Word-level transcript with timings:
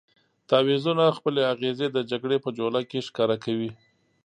تعویضونه 0.49 1.03
خپلې 1.17 1.41
اغېزې 1.53 1.87
د 1.91 1.97
جګړې 2.11 2.37
په 2.41 2.49
جوله 2.57 2.81
کې 2.89 3.05
ښکاره 3.07 3.37
کوي. 3.45 3.71